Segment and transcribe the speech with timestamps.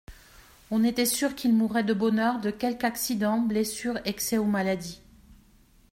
[0.71, 4.99] On était sûr qu'il mourrait de bonne heure de quelque accident, blessure, excès ou maladie.